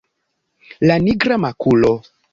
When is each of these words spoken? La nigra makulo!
La 0.91 0.97
nigra 1.05 1.37
makulo! 1.45 1.93